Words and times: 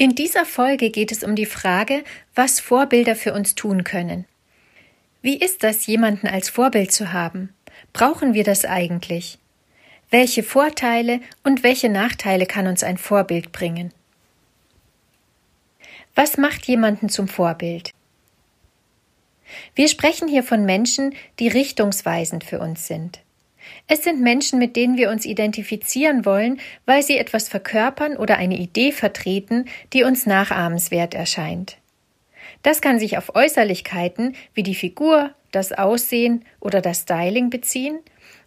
In 0.00 0.14
dieser 0.14 0.46
Folge 0.46 0.90
geht 0.90 1.10
es 1.10 1.24
um 1.24 1.34
die 1.34 1.44
Frage, 1.44 2.04
was 2.32 2.60
Vorbilder 2.60 3.16
für 3.16 3.32
uns 3.32 3.56
tun 3.56 3.82
können. 3.82 4.26
Wie 5.22 5.36
ist 5.36 5.64
das, 5.64 5.86
jemanden 5.86 6.28
als 6.28 6.48
Vorbild 6.48 6.92
zu 6.92 7.12
haben? 7.12 7.52
Brauchen 7.92 8.32
wir 8.32 8.44
das 8.44 8.64
eigentlich? 8.64 9.40
Welche 10.08 10.44
Vorteile 10.44 11.18
und 11.42 11.64
welche 11.64 11.88
Nachteile 11.88 12.46
kann 12.46 12.68
uns 12.68 12.84
ein 12.84 12.96
Vorbild 12.96 13.50
bringen? 13.50 13.92
Was 16.14 16.36
macht 16.36 16.66
jemanden 16.66 17.08
zum 17.08 17.26
Vorbild? 17.26 17.90
Wir 19.74 19.88
sprechen 19.88 20.28
hier 20.28 20.44
von 20.44 20.64
Menschen, 20.64 21.12
die 21.40 21.48
richtungsweisend 21.48 22.44
für 22.44 22.60
uns 22.60 22.86
sind. 22.86 23.18
Es 23.86 24.04
sind 24.04 24.20
Menschen, 24.20 24.58
mit 24.58 24.76
denen 24.76 24.96
wir 24.96 25.10
uns 25.10 25.24
identifizieren 25.24 26.24
wollen, 26.24 26.60
weil 26.86 27.02
sie 27.02 27.18
etwas 27.18 27.48
verkörpern 27.48 28.16
oder 28.16 28.36
eine 28.36 28.58
Idee 28.58 28.92
vertreten, 28.92 29.66
die 29.92 30.04
uns 30.04 30.26
nachahmenswert 30.26 31.14
erscheint. 31.14 31.78
Das 32.62 32.80
kann 32.80 32.98
sich 32.98 33.16
auf 33.18 33.34
Äußerlichkeiten 33.34 34.34
wie 34.54 34.62
die 34.62 34.74
Figur, 34.74 35.30
das 35.52 35.72
Aussehen 35.72 36.44
oder 36.60 36.80
das 36.80 37.02
Styling 37.02 37.50
beziehen, 37.50 37.98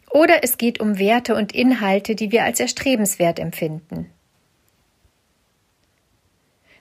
oder 0.10 0.44
es 0.44 0.58
geht 0.58 0.80
um 0.82 1.00
Werte 1.00 1.36
und 1.36 1.54
Inhalte, 1.54 2.16
die 2.16 2.32
wir 2.32 2.44
als 2.44 2.60
erstrebenswert 2.60 3.40
empfinden. 3.40 4.10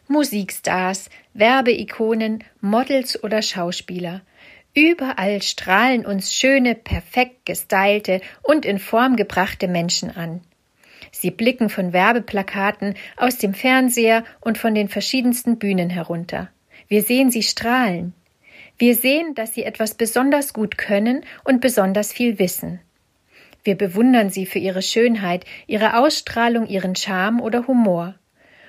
Musikstars, 0.08 1.08
Werbeikonen, 1.34 2.42
Models 2.60 3.22
oder 3.22 3.42
Schauspieler 3.42 4.22
Überall 4.74 5.42
strahlen 5.42 6.06
uns 6.06 6.32
schöne, 6.32 6.74
perfekt 6.74 7.44
gestylte 7.44 8.20
und 8.42 8.64
in 8.64 8.78
Form 8.78 9.16
gebrachte 9.16 9.66
Menschen 9.66 10.10
an. 10.16 10.42
Sie 11.10 11.30
blicken 11.30 11.70
von 11.70 11.92
Werbeplakaten, 11.92 12.94
aus 13.16 13.36
dem 13.38 13.52
Fernseher 13.52 14.24
und 14.40 14.58
von 14.58 14.74
den 14.74 14.88
verschiedensten 14.88 15.58
Bühnen 15.58 15.90
herunter. 15.90 16.50
Wir 16.86 17.02
sehen 17.02 17.30
sie 17.30 17.42
strahlen. 17.42 18.14
Wir 18.78 18.94
sehen, 18.94 19.34
dass 19.34 19.54
sie 19.54 19.64
etwas 19.64 19.94
besonders 19.94 20.52
gut 20.52 20.78
können 20.78 21.24
und 21.44 21.60
besonders 21.60 22.12
viel 22.12 22.38
wissen. 22.38 22.80
Wir 23.64 23.74
bewundern 23.74 24.30
sie 24.30 24.46
für 24.46 24.58
ihre 24.58 24.82
Schönheit, 24.82 25.44
ihre 25.66 25.98
Ausstrahlung, 25.98 26.66
ihren 26.66 26.96
Charme 26.96 27.40
oder 27.40 27.66
Humor. 27.66 28.14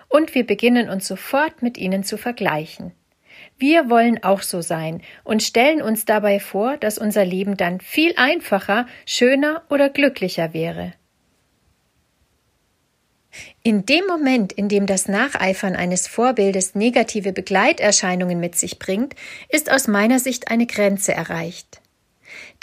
Und 0.09 0.35
wir 0.35 0.45
beginnen 0.45 0.89
uns 0.89 1.07
sofort 1.07 1.61
mit 1.61 1.77
ihnen 1.77 2.03
zu 2.03 2.17
vergleichen. 2.17 2.91
Wir 3.61 3.91
wollen 3.91 4.23
auch 4.23 4.41
so 4.41 4.61
sein 4.61 5.03
und 5.23 5.43
stellen 5.43 5.83
uns 5.83 6.03
dabei 6.03 6.39
vor, 6.39 6.77
dass 6.77 6.97
unser 6.97 7.23
Leben 7.23 7.57
dann 7.57 7.79
viel 7.79 8.11
einfacher, 8.17 8.87
schöner 9.05 9.61
oder 9.69 9.89
glücklicher 9.89 10.55
wäre. 10.55 10.93
In 13.61 13.85
dem 13.85 14.07
Moment, 14.07 14.51
in 14.51 14.67
dem 14.67 14.87
das 14.87 15.07
Nacheifern 15.07 15.75
eines 15.75 16.07
Vorbildes 16.07 16.73
negative 16.73 17.33
Begleiterscheinungen 17.33 18.39
mit 18.39 18.55
sich 18.55 18.79
bringt, 18.79 19.13
ist 19.47 19.71
aus 19.71 19.87
meiner 19.87 20.17
Sicht 20.17 20.49
eine 20.49 20.65
Grenze 20.65 21.13
erreicht. 21.13 21.81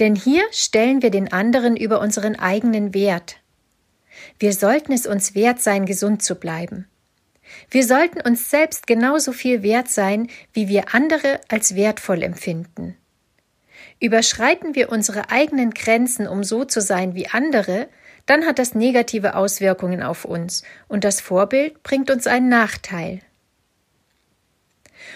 Denn 0.00 0.16
hier 0.16 0.42
stellen 0.50 1.00
wir 1.00 1.10
den 1.10 1.32
anderen 1.32 1.76
über 1.76 2.00
unseren 2.00 2.34
eigenen 2.34 2.92
Wert. 2.92 3.36
Wir 4.40 4.52
sollten 4.52 4.92
es 4.92 5.06
uns 5.06 5.36
wert 5.36 5.62
sein, 5.62 5.86
gesund 5.86 6.24
zu 6.24 6.34
bleiben. 6.34 6.88
Wir 7.70 7.84
sollten 7.84 8.20
uns 8.20 8.50
selbst 8.50 8.86
genauso 8.86 9.32
viel 9.32 9.62
wert 9.62 9.88
sein, 9.88 10.28
wie 10.52 10.68
wir 10.68 10.94
andere 10.94 11.40
als 11.48 11.74
wertvoll 11.74 12.22
empfinden. 12.22 12.96
Überschreiten 14.00 14.74
wir 14.74 14.90
unsere 14.90 15.30
eigenen 15.30 15.70
Grenzen, 15.70 16.26
um 16.28 16.44
so 16.44 16.64
zu 16.64 16.80
sein 16.80 17.14
wie 17.14 17.28
andere, 17.28 17.88
dann 18.26 18.44
hat 18.46 18.58
das 18.58 18.74
negative 18.74 19.34
Auswirkungen 19.34 20.02
auf 20.02 20.24
uns 20.24 20.62
und 20.86 21.04
das 21.04 21.20
Vorbild 21.20 21.82
bringt 21.82 22.10
uns 22.10 22.26
einen 22.26 22.48
Nachteil. 22.48 23.20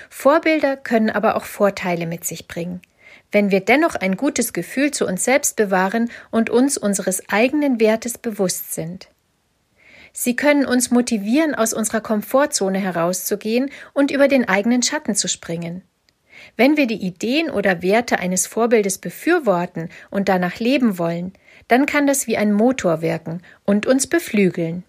Vorbilder 0.09 0.77
können 0.77 1.11
aber 1.11 1.37
auch 1.37 1.45
Vorteile 1.45 2.07
mit 2.07 2.25
sich 2.25 2.49
bringen. 2.49 2.81
Wenn 3.31 3.51
wir 3.51 3.61
dennoch 3.61 3.95
ein 3.95 4.17
gutes 4.17 4.53
Gefühl 4.53 4.91
zu 4.91 5.07
uns 5.07 5.25
selbst 5.25 5.57
bewahren 5.57 6.11
und 6.31 6.51
uns 6.51 6.79
unseres 6.79 7.29
eigenen 7.29 7.81
Wertes 7.81 8.19
bewusst 8.19 8.75
sind. 8.75 9.09
Sie 10.13 10.37
können 10.37 10.67
uns 10.67 10.91
motivieren, 10.91 11.55
aus 11.55 11.73
unserer 11.73 12.01
Komfortzone 12.01 12.79
herauszugehen 12.79 13.71
und 13.95 14.11
über 14.11 14.29
den 14.29 14.49
eigenen 14.49 14.83
Schatten 14.83 15.15
zu 15.15 15.29
springen. 15.29 15.83
Wenn 16.57 16.77
wir 16.77 16.87
die 16.87 17.03
Ideen 17.03 17.51
oder 17.51 17.83
Werte 17.83 18.19
eines 18.19 18.47
Vorbildes 18.47 18.99
befürworten 18.99 19.89
und 20.11 20.29
danach 20.29 20.59
leben 20.59 20.99
wollen, 20.99 21.33
dann 21.69 21.87
kann 21.87 22.07
das 22.07 22.27
wie 22.27 22.37
ein 22.37 22.53
Motor 22.53 23.01
wirken 23.01 23.43
und 23.65 23.87
uns 23.87 24.07
beflügeln. 24.07 24.85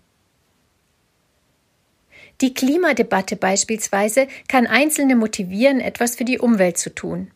Die 2.41 2.53
Klimadebatte 2.53 3.35
beispielsweise 3.35 4.27
kann 4.47 4.67
Einzelne 4.67 5.15
motivieren, 5.15 5.79
etwas 5.79 6.15
für 6.15 6.25
die 6.25 6.39
Umwelt 6.39 6.77
zu 6.77 6.93
tun. 6.93 7.31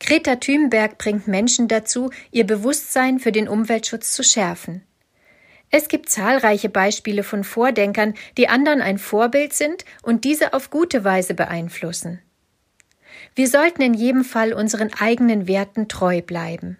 Greta 0.00 0.36
Thunberg 0.36 0.98
bringt 0.98 1.28
Menschen 1.28 1.68
dazu, 1.68 2.10
ihr 2.30 2.44
Bewusstsein 2.44 3.20
für 3.20 3.32
den 3.32 3.48
Umweltschutz 3.48 4.12
zu 4.12 4.22
schärfen. 4.22 4.82
Es 5.70 5.88
gibt 5.88 6.08
zahlreiche 6.08 6.68
Beispiele 6.68 7.22
von 7.22 7.44
Vordenkern, 7.44 8.14
die 8.36 8.48
anderen 8.48 8.80
ein 8.80 8.98
Vorbild 8.98 9.52
sind 9.52 9.84
und 10.02 10.24
diese 10.24 10.54
auf 10.54 10.70
gute 10.70 11.04
Weise 11.04 11.34
beeinflussen. 11.34 12.20
Wir 13.34 13.48
sollten 13.48 13.82
in 13.82 13.94
jedem 13.94 14.24
Fall 14.24 14.52
unseren 14.52 14.92
eigenen 14.98 15.46
Werten 15.46 15.88
treu 15.88 16.22
bleiben. 16.22 16.78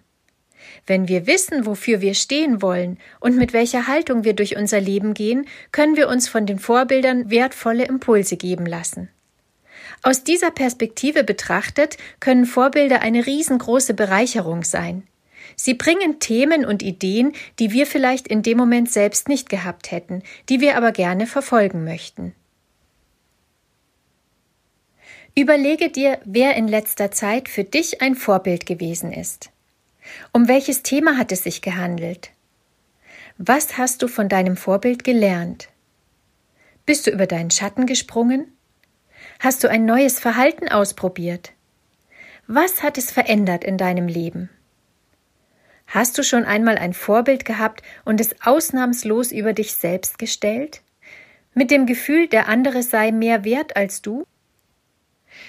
Wenn 0.85 1.07
wir 1.07 1.27
wissen, 1.27 1.65
wofür 1.65 2.01
wir 2.01 2.13
stehen 2.13 2.61
wollen 2.61 2.97
und 3.19 3.37
mit 3.37 3.53
welcher 3.53 3.87
Haltung 3.87 4.23
wir 4.23 4.33
durch 4.33 4.57
unser 4.57 4.81
Leben 4.81 5.13
gehen, 5.13 5.47
können 5.71 5.95
wir 5.95 6.09
uns 6.09 6.27
von 6.27 6.45
den 6.45 6.59
Vorbildern 6.59 7.29
wertvolle 7.29 7.85
Impulse 7.85 8.37
geben 8.37 8.65
lassen. 8.65 9.09
Aus 10.01 10.23
dieser 10.23 10.51
Perspektive 10.51 11.23
betrachtet 11.23 11.97
können 12.19 12.45
Vorbilder 12.45 13.01
eine 13.01 13.25
riesengroße 13.25 13.93
Bereicherung 13.93 14.63
sein. 14.63 15.03
Sie 15.55 15.73
bringen 15.73 16.19
Themen 16.19 16.65
und 16.65 16.81
Ideen, 16.81 17.33
die 17.59 17.71
wir 17.71 17.85
vielleicht 17.85 18.27
in 18.27 18.41
dem 18.41 18.57
Moment 18.57 18.91
selbst 18.91 19.27
nicht 19.27 19.49
gehabt 19.49 19.91
hätten, 19.91 20.23
die 20.49 20.61
wir 20.61 20.77
aber 20.77 20.91
gerne 20.91 21.27
verfolgen 21.27 21.83
möchten. 21.83 22.33
Überlege 25.35 25.89
dir, 25.89 26.19
wer 26.25 26.55
in 26.55 26.67
letzter 26.67 27.11
Zeit 27.11 27.47
für 27.47 27.63
dich 27.63 28.01
ein 28.01 28.15
Vorbild 28.15 28.65
gewesen 28.65 29.13
ist. 29.13 29.51
Um 30.33 30.47
welches 30.47 30.83
Thema 30.83 31.17
hat 31.17 31.31
es 31.31 31.43
sich 31.43 31.61
gehandelt? 31.61 32.31
Was 33.37 33.77
hast 33.77 34.01
du 34.01 34.07
von 34.07 34.27
deinem 34.27 34.57
Vorbild 34.57 35.03
gelernt? 35.03 35.69
Bist 36.85 37.07
du 37.07 37.11
über 37.11 37.27
deinen 37.27 37.51
Schatten 37.51 37.85
gesprungen? 37.85 38.51
Hast 39.39 39.63
du 39.63 39.69
ein 39.69 39.85
neues 39.85 40.19
Verhalten 40.19 40.67
ausprobiert? 40.67 41.53
Was 42.47 42.83
hat 42.83 42.97
es 42.97 43.11
verändert 43.11 43.63
in 43.63 43.77
deinem 43.77 44.07
Leben? 44.07 44.49
Hast 45.89 46.19
du 46.19 46.23
schon 46.23 46.45
einmal 46.45 46.77
ein 46.77 46.93
Vorbild 46.93 47.45
gehabt 47.45 47.81
und 48.05 48.21
es 48.21 48.35
ausnahmslos 48.45 49.31
über 49.31 49.53
dich 49.53 49.73
selbst 49.73 50.19
gestellt? 50.19 50.81
Mit 51.55 51.71
dem 51.71 51.87
Gefühl, 51.87 52.27
der 52.27 52.47
andere 52.47 52.83
sei 52.83 53.11
mehr 53.11 53.43
wert 53.43 53.75
als 53.75 54.03
du? 54.03 54.25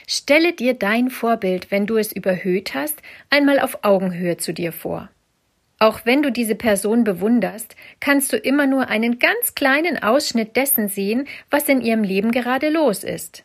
Stelle 0.07 0.55
dir 0.55 0.73
dein 0.75 1.11
Vorbild, 1.11 1.71
wenn 1.71 1.87
du 1.87 1.99
es 1.99 2.13
überhöht 2.13 2.75
hast, 2.75 3.03
einmal 3.29 3.61
auf 3.61 3.85
Augenhöhe 3.85 4.39
zu 4.39 4.55
dir 4.55 4.73
vor. 4.73 5.11
Auch 5.79 6.01
wenn 6.05 6.23
du 6.23 6.33
diese 6.33 6.55
Person 6.55 7.05
bewunderst, 7.05 7.77
kannst 8.01 8.33
du 8.33 8.37
immer 8.39 8.67
nur 8.67 8.89
einen 8.89 9.19
ganz 9.19 9.55
kleinen 9.55 10.03
Ausschnitt 10.03 10.57
dessen 10.57 10.89
sehen, 10.89 11.29
was 11.51 11.69
in 11.69 11.83
ihrem 11.83 12.03
Leben 12.03 12.33
gerade 12.33 12.71
los 12.71 13.05
ist. 13.05 13.45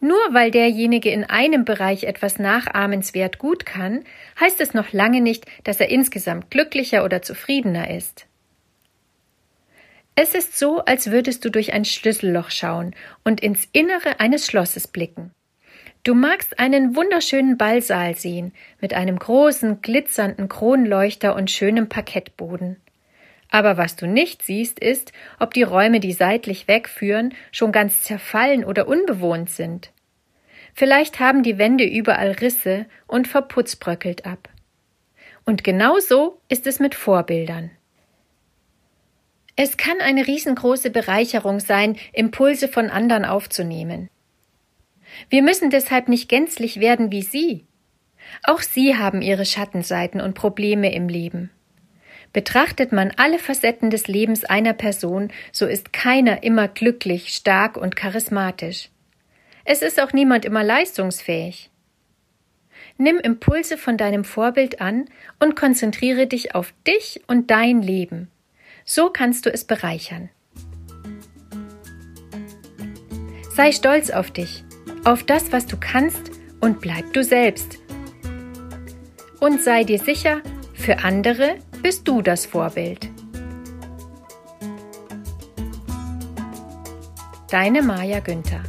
Nur 0.00 0.18
weil 0.30 0.50
derjenige 0.50 1.10
in 1.10 1.24
einem 1.24 1.64
Bereich 1.64 2.04
etwas 2.04 2.38
nachahmenswert 2.38 3.38
gut 3.38 3.64
kann, 3.64 4.04
heißt 4.38 4.60
es 4.60 4.74
noch 4.74 4.92
lange 4.92 5.20
nicht, 5.20 5.46
dass 5.64 5.80
er 5.80 5.88
insgesamt 5.88 6.50
glücklicher 6.50 7.04
oder 7.04 7.22
zufriedener 7.22 7.90
ist. 7.90 8.26
Es 10.14 10.34
ist 10.34 10.58
so, 10.58 10.80
als 10.80 11.10
würdest 11.10 11.44
du 11.44 11.50
durch 11.50 11.72
ein 11.74 11.84
Schlüsselloch 11.84 12.50
schauen 12.50 12.94
und 13.22 13.42
ins 13.42 13.68
Innere 13.72 14.18
eines 14.18 14.46
Schlosses 14.46 14.88
blicken. 14.88 15.32
Du 16.04 16.14
magst 16.14 16.58
einen 16.58 16.94
wunderschönen 16.94 17.58
Ballsaal 17.58 18.14
sehen, 18.14 18.52
mit 18.80 18.94
einem 18.94 19.18
großen, 19.18 19.82
glitzernden 19.82 20.48
Kronleuchter 20.48 21.34
und 21.34 21.50
schönem 21.50 21.88
Parkettboden. 21.88 22.76
Aber 23.50 23.76
was 23.76 23.96
du 23.96 24.06
nicht 24.06 24.42
siehst, 24.42 24.78
ist, 24.78 25.12
ob 25.38 25.54
die 25.54 25.62
Räume, 25.62 26.00
die 26.00 26.12
seitlich 26.12 26.68
wegführen, 26.68 27.34
schon 27.52 27.72
ganz 27.72 28.02
zerfallen 28.02 28.64
oder 28.64 28.88
unbewohnt 28.88 29.50
sind. 29.50 29.92
Vielleicht 30.74 31.20
haben 31.20 31.42
die 31.42 31.56
Wände 31.56 31.84
überall 31.84 32.32
Risse 32.32 32.86
und 33.06 33.28
Verputz 33.28 33.76
bröckelt 33.76 34.26
ab. 34.26 34.48
Und 35.44 35.64
genau 35.64 35.98
so 36.00 36.40
ist 36.48 36.66
es 36.66 36.80
mit 36.80 36.94
Vorbildern. 36.94 37.70
Es 39.54 39.78
kann 39.78 40.00
eine 40.02 40.26
riesengroße 40.26 40.90
Bereicherung 40.90 41.60
sein, 41.60 41.96
Impulse 42.12 42.68
von 42.68 42.90
anderen 42.90 43.24
aufzunehmen. 43.24 44.10
Wir 45.30 45.42
müssen 45.42 45.70
deshalb 45.70 46.08
nicht 46.08 46.28
gänzlich 46.28 46.78
werden 46.78 47.10
wie 47.10 47.22
Sie. 47.22 47.64
Auch 48.42 48.60
Sie 48.60 48.96
haben 48.96 49.22
Ihre 49.22 49.46
Schattenseiten 49.46 50.20
und 50.20 50.34
Probleme 50.34 50.92
im 50.94 51.08
Leben. 51.08 51.50
Betrachtet 52.32 52.92
man 52.92 53.12
alle 53.16 53.38
Facetten 53.38 53.90
des 53.90 54.08
Lebens 54.08 54.44
einer 54.44 54.72
Person, 54.72 55.32
so 55.52 55.66
ist 55.66 55.92
keiner 55.92 56.42
immer 56.42 56.68
glücklich, 56.68 57.28
stark 57.28 57.76
und 57.76 57.96
charismatisch. 57.96 58.90
Es 59.64 59.82
ist 59.82 60.00
auch 60.00 60.12
niemand 60.12 60.44
immer 60.44 60.62
leistungsfähig. 60.62 61.70
Nimm 62.98 63.18
Impulse 63.18 63.76
von 63.76 63.96
deinem 63.96 64.24
Vorbild 64.24 64.80
an 64.80 65.06
und 65.38 65.56
konzentriere 65.56 66.26
dich 66.26 66.54
auf 66.54 66.72
dich 66.86 67.22
und 67.26 67.50
dein 67.50 67.82
Leben. 67.82 68.30
So 68.84 69.10
kannst 69.10 69.44
du 69.44 69.52
es 69.52 69.64
bereichern. 69.64 70.30
Sei 73.54 73.72
stolz 73.72 74.10
auf 74.10 74.30
dich, 74.30 74.64
auf 75.04 75.24
das, 75.24 75.50
was 75.50 75.66
du 75.66 75.76
kannst 75.78 76.30
und 76.60 76.80
bleib 76.80 77.12
du 77.12 77.24
selbst. 77.24 77.78
Und 79.40 79.62
sei 79.62 79.84
dir 79.84 79.98
sicher, 79.98 80.40
für 80.74 80.98
andere 80.98 81.56
bist 81.82 82.06
du 82.08 82.22
das 82.22 82.46
Vorbild. 82.46 83.08
Deine 87.50 87.82
Maja 87.82 88.20
Günther 88.20 88.62